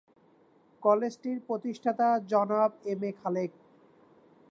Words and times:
কলেজটির 0.83 1.37
প্রতিষ্ঠাতা 1.47 2.07
জনাব 2.31 2.71
M 2.85 3.01
A 3.03 3.11
Khalek. 3.19 3.51